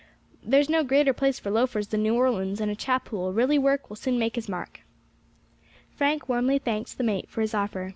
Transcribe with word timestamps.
There's 0.43 0.67
no 0.67 0.83
greater 0.83 1.13
place 1.13 1.37
for 1.39 1.51
loafers 1.51 1.89
than 1.89 2.01
New 2.01 2.15
Orleans, 2.15 2.59
and 2.59 2.71
a 2.71 2.75
chap 2.75 3.09
who 3.09 3.17
will 3.17 3.33
really 3.33 3.59
work 3.59 3.87
will 3.87 3.95
soon 3.95 4.17
make 4.17 4.33
his 4.35 4.49
mark." 4.49 4.79
Frank 5.91 6.27
warmly 6.27 6.57
thanked 6.57 6.97
the 6.97 7.03
mate 7.03 7.29
for 7.29 7.41
his 7.41 7.53
offer. 7.53 7.89